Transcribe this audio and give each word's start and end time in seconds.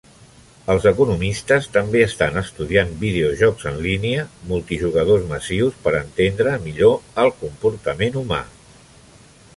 Els 0.73 0.85
economistes 0.91 1.67
també 1.75 2.01
estan 2.05 2.39
estudiant 2.41 2.95
videojocs 3.03 3.69
en 3.73 3.77
línia 3.89 4.25
multi-jugador 4.53 5.29
massius 5.35 5.79
per 5.87 5.95
entendre 6.01 6.57
millor 6.67 6.99
el 7.25 7.33
comportament 7.45 8.19
humà. 8.25 8.45